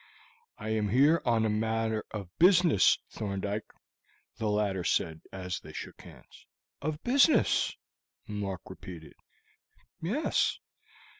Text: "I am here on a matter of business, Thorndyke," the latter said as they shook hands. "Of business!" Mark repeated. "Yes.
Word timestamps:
"I 0.57 0.69
am 0.69 0.89
here 0.89 1.21
on 1.25 1.45
a 1.45 1.49
matter 1.51 2.03
of 2.09 2.35
business, 2.39 2.97
Thorndyke," 3.11 3.69
the 4.37 4.49
latter 4.49 4.83
said 4.83 5.21
as 5.31 5.59
they 5.59 5.73
shook 5.73 6.01
hands. 6.01 6.47
"Of 6.81 7.03
business!" 7.03 7.77
Mark 8.27 8.61
repeated. 8.65 9.13
"Yes. 10.01 10.57